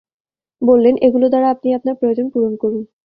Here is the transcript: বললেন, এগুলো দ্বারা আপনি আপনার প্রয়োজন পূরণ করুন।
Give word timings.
বললেন, 0.61 0.95
এগুলো 1.01 1.25
দ্বারা 1.29 1.47
আপনি 1.49 1.69
আপনার 1.73 1.95
প্রয়োজন 1.95 2.25
পূরণ 2.29 2.53
করুন। 2.55 2.83